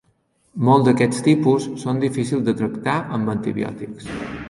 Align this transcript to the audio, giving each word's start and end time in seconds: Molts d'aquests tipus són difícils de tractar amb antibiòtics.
Molts 0.69 0.87
d'aquests 0.87 1.21
tipus 1.27 1.69
són 1.83 2.01
difícils 2.07 2.45
de 2.51 2.57
tractar 2.65 2.99
amb 3.19 3.37
antibiòtics. 3.39 4.15